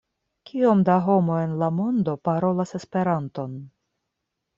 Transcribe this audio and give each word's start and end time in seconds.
Kiom 0.51 0.79
da 0.87 0.95
homoj 1.07 1.35
en 1.47 1.53
la 1.63 1.69
mondo 1.79 2.15
parolas 2.29 2.73
Esperanton? 2.81 3.55